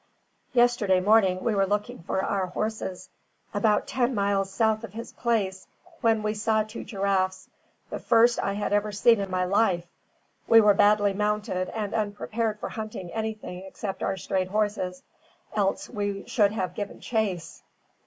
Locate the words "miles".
4.15-4.49